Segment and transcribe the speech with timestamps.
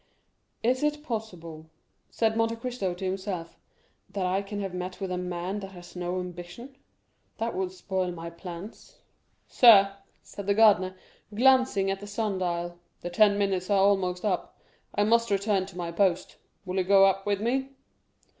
[0.63, 1.67] "Is it possible,"
[2.09, 3.55] said Monte Cristo to himself,
[4.09, 6.75] "that I can have met with a man that has no ambition?
[7.37, 8.97] That would spoil my plans."
[9.47, 9.93] "Sir,"
[10.23, 10.95] said the gardener,
[11.35, 14.57] glancing at the sun dial, "the ten minutes are almost up;
[14.95, 16.37] I must return to my post.
[16.65, 17.69] Will you go up with me?"